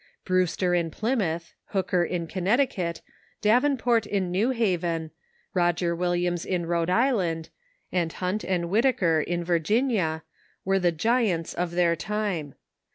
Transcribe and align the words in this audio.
Brewster 0.25 0.73
in 0.73 0.89
Plymouth, 0.89 1.53
Hooker 1.65 2.03
in 2.03 2.25
Connecticut, 2.25 3.03
Davenport 3.39 4.07
in 4.07 4.31
New 4.31 4.49
Haven, 4.49 5.11
Roger 5.53 5.95
Williams 5.95 6.43
in 6.43 6.65
Rhode 6.65 6.89
Island, 6.89 7.49
and 7.91 8.11
Hunt 8.11 8.43
and 8.43 8.71
Whitaker 8.71 9.19
in 9.21 9.45
A'irginia, 9.45 10.23
were 10.65 10.79
the 10.79 10.91
giants 10.91 11.53
of 11.53 11.69
their 11.69 11.95
time. 11.95 12.55